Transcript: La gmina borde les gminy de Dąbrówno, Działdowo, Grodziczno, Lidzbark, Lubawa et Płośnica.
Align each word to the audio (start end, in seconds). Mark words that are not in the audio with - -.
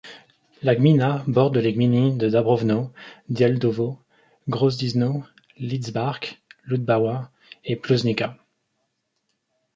La 0.63 0.73
gmina 0.75 1.23
borde 1.27 1.57
les 1.57 1.73
gminy 1.73 2.17
de 2.17 2.29
Dąbrówno, 2.31 2.91
Działdowo, 3.29 4.03
Grodziczno, 4.47 5.21
Lidzbark, 5.59 6.23
Lubawa 6.65 7.29
et 7.63 7.79
Płośnica. 7.81 8.35